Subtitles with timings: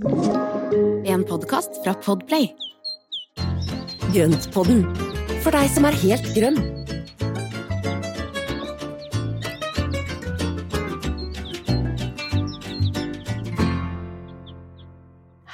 [0.00, 2.46] En podkast fra Podplay.
[4.14, 4.84] Grøntpodden,
[5.42, 6.60] for deg som er helt grønn.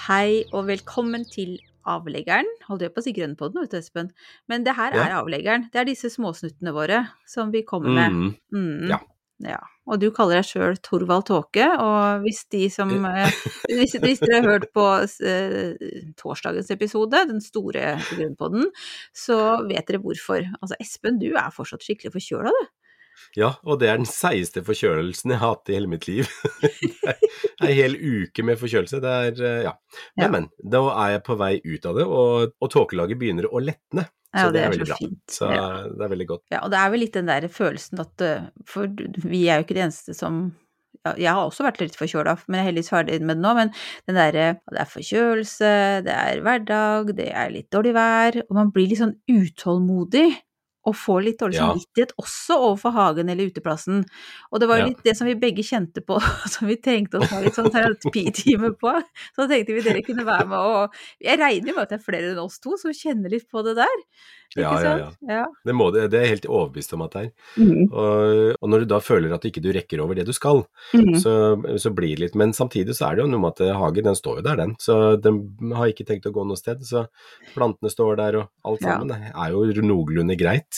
[0.05, 1.57] Hei og velkommen til
[1.89, 2.49] avleggeren.
[2.69, 4.11] Holdt jeg på å si grønnpodden, vet du, Espen.
[4.49, 5.23] Men det her er Ja.
[5.23, 5.71] avleggeren.
[5.73, 8.11] Det er disse småsnuttene våre som vi kommer med.
[8.13, 8.35] Mm.
[8.53, 8.89] Mm.
[8.91, 8.99] Ja.
[9.43, 9.59] Ja.
[9.91, 13.35] Og du kaller deg sjøl Torvald Tåke, og hvis de som eh,
[13.73, 14.85] hvis, hvis dere har hørt på
[15.27, 15.75] eh,
[16.21, 18.71] torsdagens episode, den store grunnpodden,
[19.17, 20.47] så vet dere hvorfor.
[20.61, 22.71] Altså Espen, du er fortsatt skikkelig forkjøla, du.
[23.43, 26.31] ja, og det er den seigeste forkjølelsen jeg har hatt i hele mitt liv.
[27.65, 29.03] en hel uke med forkjølelse.
[29.03, 29.75] Det er, eh, ja.
[30.17, 30.31] Men, Ja.
[30.39, 30.49] men.
[30.63, 34.09] Da er jeg på vei ut av det, og, og tåkelaget begynner å letne.
[34.35, 34.97] Ja, Så det er så veldig bra.
[34.99, 35.21] fint.
[35.31, 35.65] Så Ja.
[35.89, 36.43] det er veldig godt.
[36.51, 39.65] Ja, og det er vel litt den der følelsen at eh, For vi er jo
[39.67, 40.41] ikke de eneste som
[41.05, 43.55] ja, Jeg har også vært litt forkjøla, men jeg er heldigvis ferdig med det nå.
[43.55, 43.71] Men
[44.09, 45.73] den derre Det er forkjølelse,
[46.07, 50.31] det er hverdag, det er litt dårlig vær, og man blir litt sånn utålmodig.
[50.87, 51.71] Og får litt dårlig Ja.
[51.73, 54.03] samvittighet også overfor hagen eller uteplassen.
[54.53, 54.89] Og det var jo Ja.
[54.93, 56.19] litt det som vi begge kjente på,
[56.55, 58.93] som vi tenkte å ha litt sånn terapitime på.
[59.37, 62.05] Så tenkte vi dere kunne være med og Jeg regner jo med at det er
[62.13, 63.97] flere enn oss to som kjenner litt på det der.
[64.55, 65.11] Ikke Ja, ja, ja.
[65.27, 65.45] ja.
[65.67, 67.31] Det, må, det er jeg helt overbevist om at det er.
[67.59, 67.89] Mm.
[67.91, 70.65] Og, og når du da føler at ikke du rekker over det du skal,
[70.95, 71.17] Mm.
[71.19, 71.33] så,
[71.81, 74.15] så blir det litt Men samtidig så er det jo noe med at hagen den
[74.15, 74.77] står jo der, den.
[74.79, 75.41] Så den
[75.75, 76.85] har ikke tenkt å gå noe sted.
[76.87, 77.07] Så
[77.55, 79.09] plantene står der og alt sammen.
[79.09, 80.74] Det er jo noenlunde greit.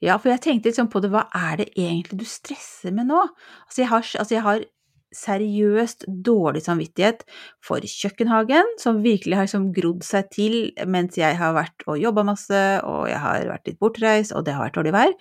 [0.00, 3.20] Ja, for jeg tenkte liksom på det, hva er det egentlig du stresser med nå?
[3.66, 4.62] Altså jeg har, altså jeg har
[5.10, 7.24] seriøst dårlig samvittighet
[7.66, 10.54] for kjøkkenhagen, som virkelig har liksom grodd seg til
[10.86, 14.54] mens jeg har vært og jobba masse, og jeg har vært litt bortreist, og det
[14.54, 15.16] har vært dårlig vær.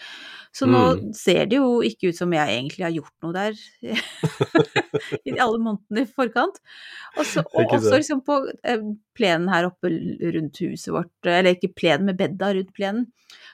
[0.53, 1.09] Så nå Mm.
[1.13, 3.57] ser det jo ikke ut som jeg egentlig har gjort noe der
[5.30, 6.57] i alle månedene i forkant.
[7.17, 8.81] Og, så, også liksom på eh,
[9.17, 13.09] plenen her oppe rundt huset vårt, eller ikke plenen, med bedda rundt plenen.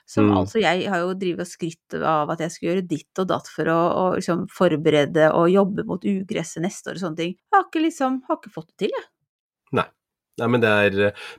[0.06, 0.36] Som Mm.
[0.38, 3.48] altså jeg har jo drevet og skrytt av at jeg skulle gjøre ditt og datt
[3.50, 7.34] for å, å liksom forberede og jobbe mot ugresset neste år og sånne ting.
[7.34, 9.08] Jeg har ikke liksom, har ikke fått det til, jeg.
[10.36, 10.96] Nei, men, det er,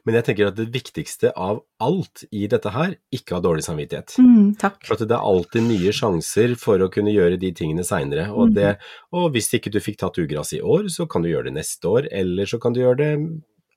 [0.10, 4.16] men jeg tenker at det viktigste av alt i dette her, ikke ha dårlig samvittighet.
[4.58, 4.80] takk.
[4.88, 8.32] For at det er alltid nye sjanser for å kunne gjøre de tingene seinere.
[8.34, 8.88] Og, mm.
[9.14, 11.92] og hvis ikke du fikk tatt ugress i år, så kan du gjøre det neste
[11.92, 13.12] år, eller så kan du gjøre det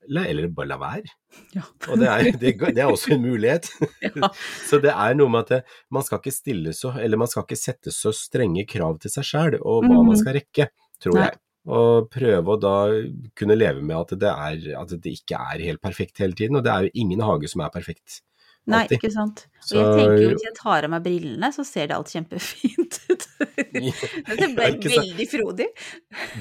[0.09, 1.11] eller, bare la være.
[1.55, 1.63] Ja.
[1.87, 3.69] Og det er, det, det er også en mulighet.
[4.07, 4.31] Ja.
[4.67, 7.45] Så det er noe med at det, man skal ikke stille så, eller man skal
[7.45, 10.11] ikke sette så strenge krav til seg sjøl, og hva mm.
[10.11, 10.67] man skal rekke,
[11.01, 11.29] tror Nei.
[11.29, 11.41] jeg.
[11.71, 12.75] Og prøve å da
[13.37, 16.65] kunne leve med at det, er, at det ikke er helt perfekt hele tiden, og
[16.65, 18.23] det er jo ingen hage som er perfekt.
[18.69, 19.47] Nei, ikke sant.
[19.57, 22.11] Og Så- jeg tenker jo hvis jeg tar av meg brillene, så ser det alt
[22.13, 23.27] kjempefint ut.
[23.41, 25.67] det ble veldig frodig.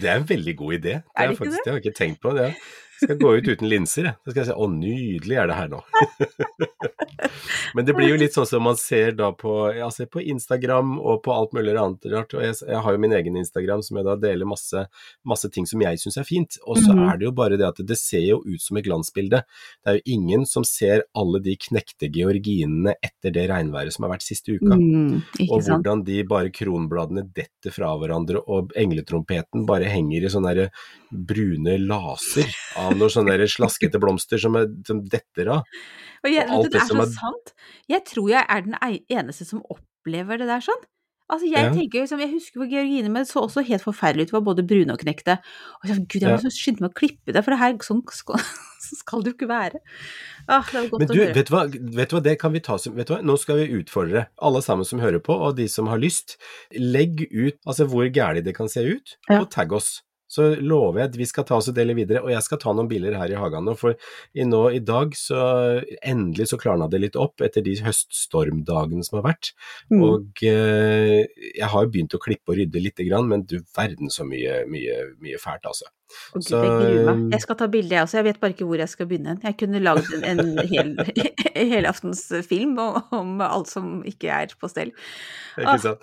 [0.00, 0.94] Det er en veldig god idé.
[1.00, 1.64] Det, Er det faktisk, det?
[1.64, 2.34] det har jeg ikke tenkt på.
[2.36, 2.54] Det.
[3.00, 4.14] Skal gå ut uten linser, jeg.
[4.24, 5.82] Så skal jeg si 'å, nydelig er det her nå'.
[7.74, 9.52] Men det blir jo litt sånn som man ser da på,
[9.84, 12.34] altså på Instagram og på alt mulig annet rart.
[12.34, 14.84] Og jeg, jeg har jo min egen Instagram som jeg da deler masse,
[15.28, 16.58] masse ting som jeg syns er fint.
[16.66, 17.04] Og så Mhm.
[17.12, 19.42] er det jo bare det at det ser jo ut som et glansbilde.
[19.84, 24.16] Det er jo ingen som ser alle de knekte georginene etter det regnværet som har
[24.16, 24.74] vært siste uka.
[24.76, 30.70] Mm, Og hvordan de bare kronbladene detter fra hverandre, og engletrompeten bare henger i sånne
[31.12, 32.46] brune laser
[32.76, 35.62] av noen sånne slaskete blomster som, er, som detter av.
[36.24, 37.52] Og jeg, og alt det det er så er- sant.
[37.88, 38.74] Jeg tror jeg er den
[39.10, 40.82] eneste som opplever det der sånn.
[41.30, 41.70] Altså jeg Ja.
[41.70, 44.90] tenker liksom, jeg husker hvor georgine men så også helt forferdelig ut, var både brune
[44.92, 45.38] og knekte.
[45.84, 46.50] Og jeg gud, jeg må Ja.
[46.50, 48.34] skynde meg å klippe det, for det her, sånn skal,
[48.80, 49.78] skal det jo ikke være.
[50.48, 51.34] Ah, det var godt Men å høre.
[51.34, 53.38] vet du, hva, vet du hva, det kan vi ta som Vet du hva, nå
[53.38, 56.36] skal vi utfordre alle sammen som hører på, og de som har lyst.
[56.74, 59.40] Legg ut altså hvor gærent det kan se ut, Ja.
[59.42, 60.02] og tagg oss.
[60.30, 62.74] Så lover jeg at vi skal ta oss og dele videre, og jeg skal ta
[62.76, 65.42] noen bilder her i hagen nå, for i, nå, i dag så
[66.06, 69.52] endelig så klarna det litt opp etter de høststormdagene som har vært.
[69.90, 70.04] Mm.
[70.06, 74.12] Og eh, jeg har jo begynt å klippe og rydde lite grann, men du verden
[74.12, 75.90] så mye, mye, mye fælt, altså.
[76.10, 77.14] Å, Gud, så, jeg gruer meg.
[77.14, 78.18] um, Jeg skal ta bilde, jeg også.
[78.20, 79.36] Jeg vet bare ikke hvor jeg skal begynne.
[79.44, 80.92] Jeg kunne lagd en, en hel,
[81.74, 84.92] helaftensfilm om, om alt som ikke er på stell.
[85.58, 85.96] Ikke Ah.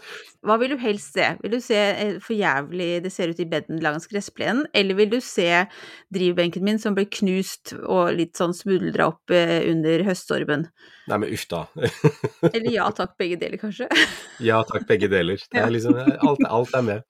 [0.48, 1.26] Hva vil du helst se?
[1.42, 5.10] Vil du se eh, for jævlig det ser ut i beden langs gressplenen, eller vil
[5.12, 5.48] du se
[6.14, 10.68] drivbenken min som ble knust og litt sånn smuldra opp eh, under høststormen?
[11.10, 11.64] Nei, men uff da.
[12.52, 13.90] Eller ja takk, begge deler kanskje?
[14.48, 15.42] Ja takk, begge deler.
[15.50, 17.06] Det er liksom, alt, alt er med.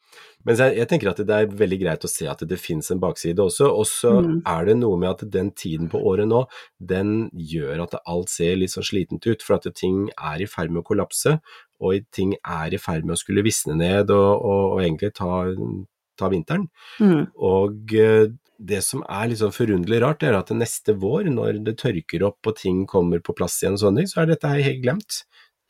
[0.46, 3.02] Men jeg, jeg tenker at det er veldig greit å se at det finnes en
[3.04, 3.68] bakside også.
[3.68, 4.42] Og så Mm.
[4.46, 6.46] er det noe med at den tiden på året nå,
[6.80, 9.42] den gjør at alt ser litt sånn slitent ut.
[9.44, 11.40] For at ting er i ferd med å kollapse,
[11.82, 15.52] og ting er i ferd med å skulle visne ned og, og, og egentlig ta,
[16.18, 16.70] ta vinteren.
[17.02, 17.28] Mm.
[17.36, 21.76] Og eh, det som er litt sånn forunderlig rart, er at neste vår, når det
[21.78, 24.64] tørker opp og ting kommer på plass igjen og sånne ting, så er dette her
[24.66, 25.20] helt glemt.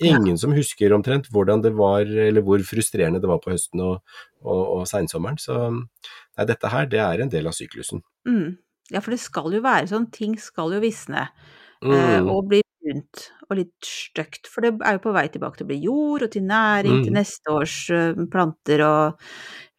[0.05, 4.01] Ingen som husker omtrent hvordan det var, eller hvor frustrerende det var på høsten og,
[4.43, 5.39] og, og seinsommeren.
[5.41, 8.03] Så nei, dette her, det er en del av syklusen.
[8.29, 8.57] Mm.
[8.93, 11.29] Ja, for det skal jo være sånn, ting skal jo visne.
[11.81, 12.29] eh, Mm.
[12.33, 14.47] og bli brunt og litt stygt.
[14.47, 17.13] For det er jo på vei tilbake til å bli jord og til næring til
[17.13, 17.19] Mm.
[17.21, 19.17] neste års eh, planter og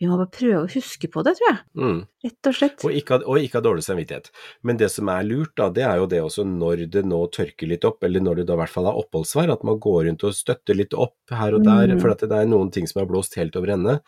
[0.00, 1.58] Vi må bare prøve å huske på det, tror jeg.
[1.74, 2.06] Mm.
[2.22, 2.84] Rett og slett.
[2.86, 4.28] Og ikke, og ikke ha dårlig samvittighet.
[4.62, 7.66] Men det som er lurt, da, det er jo det også når det nå tørker
[7.66, 10.22] litt opp, eller når det da i hvert fall er oppholdsvær, at man går rundt
[10.22, 12.00] og støtter litt opp her og der, Mm.
[12.00, 13.98] for at det er noen ting som har blåst helt over ende.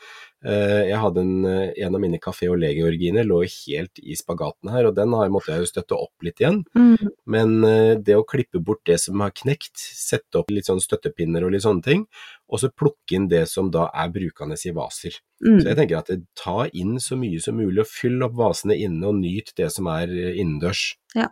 [0.44, 4.70] Eh, Jeg hadde en, eh, en av mine kafé- og legeorginer lå helt i spagaten
[4.70, 6.62] her, og den har, jeg jo støtte opp litt igjen.
[6.76, 7.08] Mm.
[7.26, 7.60] Men
[8.04, 11.62] det å klippe bort det som har knekt, sette opp litt sånn støttepinner og litt
[11.62, 12.06] sånne ting,
[12.48, 15.18] og så plukke inn det som da er brukende i vaser.
[15.44, 15.60] Mm.
[15.60, 19.06] Så jeg tenker at ta inn så mye som mulig, og fyll opp vasene inne,
[19.06, 20.96] og nyt det som er innendørs.
[21.14, 21.28] Ja.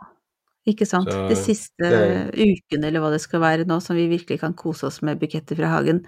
[0.68, 1.08] Ikke sant.
[1.08, 4.52] Så De siste det- ukene, eller hva det skal være nå, som vi virkelig kan
[4.52, 6.04] kose oss med buketter fra hagen,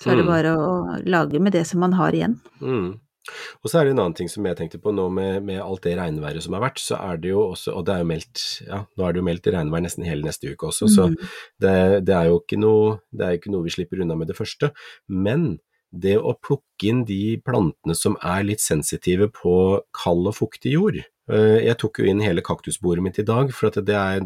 [0.00, 0.30] så er det Mm.
[0.30, 2.40] bare å lage med det som man har igjen.
[2.60, 3.00] Mm.
[3.62, 5.82] Og så er det en annen ting som jeg tenkte på nå med, med alt
[5.82, 8.44] det regnværet som har vært, så er det jo også, og det er jo meldt,
[8.66, 11.16] ja, nå er det jo meldt regnvær nesten hele neste uke også, så Mm.
[11.60, 11.76] det,
[12.06, 14.72] det er jo ikke noe, det er ikke noe vi slipper unna med det første.
[15.08, 15.58] Men
[15.96, 20.98] det å plukke inn de plantene som er litt sensitive på kald og fuktig jord.
[21.30, 24.20] Eh, Jeg tok jo inn hele kaktusbordet mitt i dag, for at det er,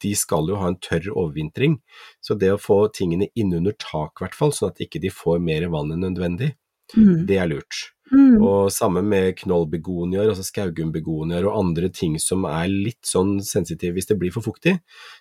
[0.00, 1.80] de skal jo ha en tørr overvintring.
[2.22, 5.40] Så det å få tingene innunder tak, i hvert fall, sånn at ikke de får
[5.42, 6.54] mer vann enn nødvendig,
[6.96, 7.24] Mm.
[7.26, 7.90] det er lurt.
[8.10, 8.40] Mm.
[8.42, 14.10] Og sammen med knollbegoniaer, altså skaugumbegoniaer og andre ting som er litt sånn sensitive hvis
[14.10, 14.80] det blir for fuktig,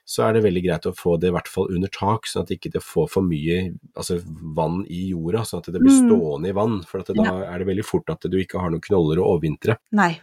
[0.09, 2.49] så er det veldig greit å få det i hvert fall under tak, sånn at
[2.49, 3.59] det ikke får for mye
[3.95, 4.19] altså,
[4.57, 6.09] vann i jorda, sånn at det blir Mm.
[6.09, 6.79] stående i vann.
[6.83, 9.77] For da er det veldig fort at du ikke har noen knoller å overvintre.
[9.91, 10.19] Nei.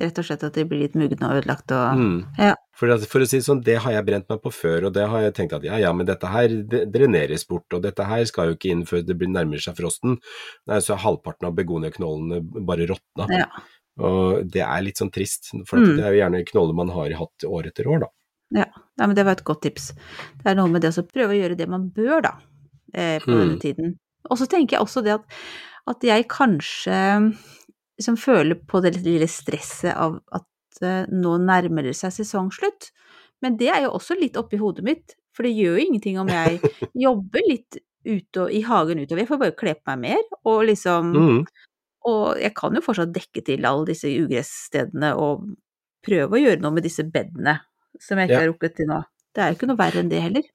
[0.00, 2.26] Rett og slett at de blir litt mugne og ødelagt og Mm.
[2.38, 2.54] Ja.
[2.74, 5.04] For, for å si det sånn, det har jeg brent meg på før, og det
[5.08, 6.48] har jeg tenkt at ja ja, men dette her
[6.90, 10.16] dreneres bort, og dette her skal jo ikke inn før det blir nærmer seg frosten.
[10.66, 13.28] Nei, så er halvparten av begoniaknollene bare råtna.
[13.30, 13.46] Ja.
[14.02, 15.96] Og det er litt sånn trist, for Mm.
[15.96, 18.10] det er jo gjerne knoller man har hatt år etter år, da.
[18.52, 18.66] Ja,
[18.98, 19.92] Nei, men det var et godt tips.
[20.42, 22.32] Det er noe med det å prøve å gjøre det man bør, da,
[22.94, 23.38] eh, på Mm.
[23.38, 23.98] denne tiden.
[24.30, 25.24] Og så tenker jeg også det at,
[25.88, 27.34] at jeg kanskje
[28.02, 32.90] liksom føler på det lille stresset av at eh, nå nærmer det seg sesongslutt.
[33.42, 36.28] Men det er jo også litt oppi hodet mitt, for det gjør jo ingenting om
[36.30, 36.60] jeg
[37.06, 39.22] jobber litt ute og, i hagen utover.
[39.22, 41.44] Jeg får bare kle på meg mer, og liksom Mm.
[42.02, 45.44] Og jeg kan jo fortsatt dekke til alle disse ugressstedene og
[46.02, 47.60] prøve å gjøre noe med disse bedene
[48.02, 48.40] som jeg ikke Ja.
[48.42, 48.96] har rukket til nå.
[49.30, 50.48] Det er jo ikke noe verre enn det heller.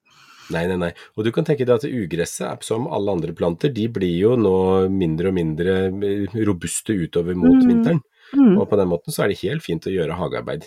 [0.50, 0.92] Nei, nei, nei.
[1.16, 4.36] Og du kan tenke deg at ugresset, er som alle andre planter, de blir jo
[4.40, 4.54] nå
[4.88, 7.68] mindre og mindre eh, robuste utover mot Mm.
[7.68, 8.00] vinteren.
[8.34, 8.54] Mm.
[8.60, 10.64] Og på den måten så er det helt fint å gjøre hagearbeid.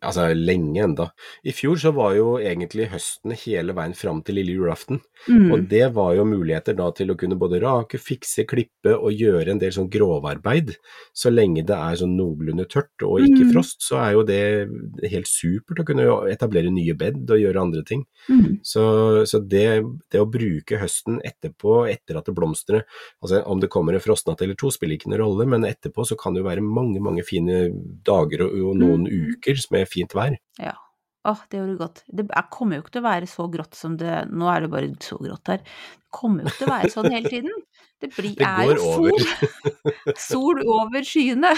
[0.00, 1.04] Altså lenge enda.
[1.44, 5.00] I fjor så var jo egentlig høsten hele veien fram til lille julaften.
[5.28, 5.50] Mm.
[5.52, 9.52] Og det var jo muligheter da til å kunne både rake, fikse, klippe og gjøre
[9.52, 10.72] en del sånn grovarbeid.
[11.12, 13.52] Så lenge det er sånn noenlunde tørt og ikke Mm.
[13.52, 14.68] frost, så er jo det
[15.10, 18.06] helt supert å kunne etablere nye bed og gjøre andre ting.
[18.30, 18.60] Mm.
[18.64, 22.84] Så, så det, det å bruke høsten etterpå, etter at det blomstrer
[23.22, 26.16] altså Om det kommer en frostnatt eller to, spiller ikke noen rolle, men etterpå så
[26.16, 27.68] kan det jo være mange mange fine
[28.04, 29.34] dager og, og noen Mm.
[29.34, 30.38] uker med fint vær.
[30.62, 30.76] Ja.
[31.24, 32.00] Åh, det gjorde godt.
[32.12, 34.70] Det er- kommer jo ikke til å være så grått som det Nå er det
[34.74, 35.62] bare så grått her.
[35.64, 37.54] Det kommer jo ikke til å være sånn hele tiden.
[38.02, 40.16] Det, blir, Det er jo over.
[40.20, 40.60] sol.
[40.68, 41.54] Over skyene.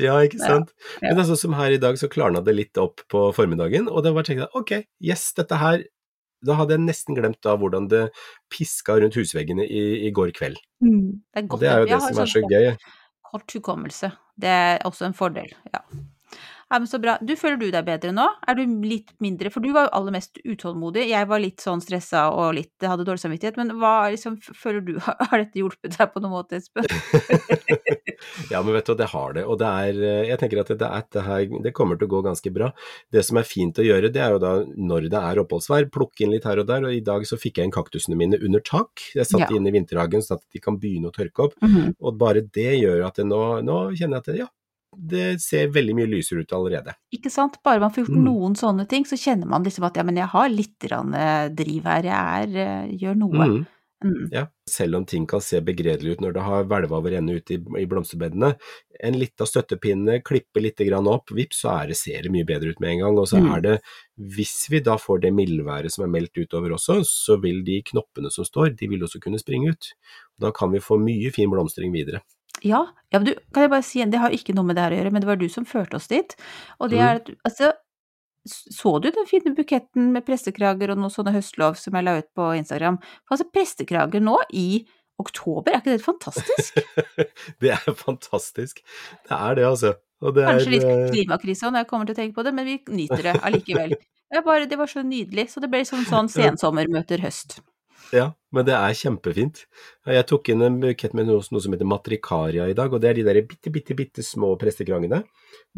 [0.00, 0.72] Ja, ikke sant.
[1.02, 1.10] ja.
[1.12, 4.02] Men er sånn som her i dag, så klarna det litt opp på formiddagen, og
[4.02, 4.72] det var tenkt at ok,
[5.04, 5.84] yes, dette her
[6.44, 8.10] Da hadde jeg nesten glemt da hvordan det
[8.52, 10.58] piska rundt husveggene i, i går kveld.
[10.82, 11.60] Det er Og godt.
[11.62, 12.66] det er jo det som er sånn så gøy.
[13.30, 14.10] Kort hukommelse.
[14.36, 15.80] Det er også en fordel, ja.
[16.74, 17.12] Nei, men så bra.
[17.22, 18.24] Du, føler du deg bedre nå?
[18.50, 21.04] Er du litt mindre For du var jo aller mest utålmodig.
[21.06, 23.60] Jeg var litt sånn stressa og litt hadde dårlig samvittighet.
[23.60, 26.88] Men hva liksom føler du Har dette hjulpet deg på noen måte, Espen?
[28.50, 29.44] Ja, men vet du, det har det.
[29.46, 32.22] Og det er eh, Jeg tenker at det, det, her, det kommer til å gå
[32.26, 32.70] ganske bra.
[33.12, 36.24] Det som er fint å gjøre, det er jo da når det er oppholdsvær, plukke
[36.26, 36.88] inn litt her og der.
[36.88, 39.04] Og i dag så fikk jeg inn kaktusene mine under tak.
[39.14, 39.58] Jeg satte Ja.
[39.58, 41.56] inn i vinterhagen sånn at de kan begynne å tørke opp.
[41.62, 41.94] Mhm.
[42.00, 44.50] Og bare det gjør at det nå, nå kjenner jeg at det, ja,
[44.98, 46.94] det ser veldig mye lysere ut allerede.
[47.12, 47.58] Ikke sant?
[47.64, 48.24] Bare man får gjort Mm.
[48.24, 51.82] noen sånne ting, så kjenner man liksom at ja, men jeg har litt eh, driv
[51.84, 53.46] her, jeg er, eh, gjør noe.
[53.48, 53.66] Mm.
[54.04, 54.28] Mm.
[54.32, 57.54] Ja, selv om ting kan se begredelig ut når det har hvelva over ende ute
[57.54, 58.50] i, i blomsterbedene.
[59.00, 62.74] En lita støttepinne, klippe litt grann opp, vips, så er det, ser det mye bedre
[62.74, 63.18] ut med en gang.
[63.18, 63.48] Og så Mm.
[63.56, 63.80] er det,
[64.36, 68.30] hvis vi da får det mildværet som er meldt utover også, så vil de knoppene
[68.30, 69.94] som står, de vil også kunne springe ut.
[70.38, 72.20] Da kan vi få mye fin blomstring videre.
[72.62, 74.94] Ja, ja, men du, kan jeg bare si, det har ikke noe med det her
[74.94, 76.36] å gjøre, men det var du som førte oss dit.
[76.80, 77.04] Og det Mm.
[77.06, 77.72] er at, altså,
[78.46, 82.28] så du den fine buketten med prestekrager og noen sånne høstlov som jeg la ut
[82.36, 82.98] på Instagram?
[83.30, 84.86] Altså, prestekrager nå i
[85.18, 86.80] oktober, er ikke det fantastisk?
[87.60, 88.82] Det er fantastisk.
[89.28, 89.94] Det er det, altså.
[90.24, 92.54] Og det Kanskje litt er, eh, klimakrise når jeg kommer til å tenke på det,
[92.54, 93.94] men vi nyter det allikevel.
[93.98, 97.60] Det, er bare, det var så nydelig, så det ble sånn, sånn sensommer møter høst.
[98.12, 99.64] Ja, men det er kjempefint.
[100.06, 103.10] Jeg tok inn en bukett med noe, noe som heter matrikaria i dag, og det
[103.10, 105.22] er de der bitte, bitte, bitte små prestekrangene.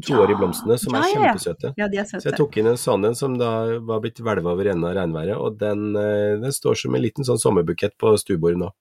[0.03, 1.73] Toårige Ja, blomstene som er ja, ja, kjempesøte.
[1.81, 3.53] Ja, de er Så jeg tok inn en sånn en som da
[3.85, 7.29] var blitt hvelva over ende av regnværet, og den, eh, den står som en liten
[7.29, 8.73] sånn sommerbukett på stuebordet nå.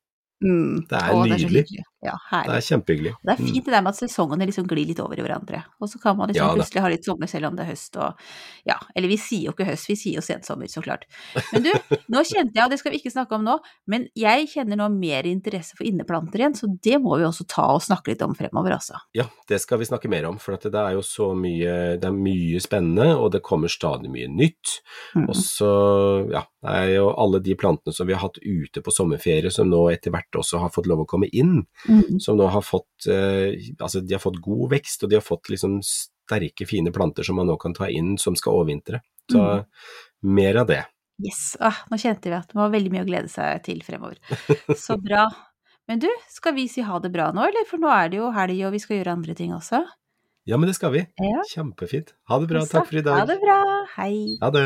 [0.44, 0.88] Mm.
[0.90, 1.40] Det er Åh, nydelig.
[1.40, 1.86] Det hyggelig.
[2.06, 3.16] Ja, Det er kjempehyggelig.
[3.22, 5.90] Det er fint det der med at sesongene liksom glir litt over i hverandre, og
[5.92, 8.22] så kan man liksom Ja plutselig ha litt sommer selv om det er høst og
[8.66, 11.06] ja, eller vi sier jo ikke høst, vi sier jo sensommer, så klart.
[11.52, 11.72] Men du,
[12.14, 13.58] nå kjente jeg, og det skal vi ikke snakke om nå,
[13.92, 17.68] men jeg kjenner nå mer interesse for inneplanter igjen, så det må vi også ta
[17.76, 19.00] og snakke litt om fremover, altså.
[19.18, 22.10] Ja, det skal vi snakke mer om, for at det er jo så mye, det
[22.10, 24.80] er mye spennende, og det kommer stadig mye nytt.
[25.16, 25.28] Mm.
[25.30, 25.72] Og så,
[26.34, 29.70] ja, det er jo alle de plantene som vi har hatt ute på sommerferie, som
[29.70, 31.95] nå etter hvert også har fått lov å komme inn, Mm.
[32.20, 35.50] Som nå har fått, eh, altså de har fått god vekst, og de har fått
[35.54, 39.02] liksom sterke, fine planter som man nå kan ta inn som skal overvintre.
[39.32, 39.66] Så Mm.
[40.36, 40.84] mer av det.
[41.24, 44.18] Yes, ah, nå kjente vi at det var veldig mye å glede seg til fremover.
[44.76, 45.30] Så bra.
[45.88, 47.66] Men du, skal vi si ha det bra nå, eller?
[47.70, 49.84] For nå er det jo helg, og vi skal gjøre andre ting også.
[50.46, 51.00] Ja, men det skal vi.
[51.22, 51.42] Ja.
[51.50, 52.12] Kjempefint.
[52.30, 53.18] Ha det bra, takk for i dag.
[53.22, 53.60] Ha det bra.
[53.96, 54.38] Hei.
[54.42, 54.66] Ha det.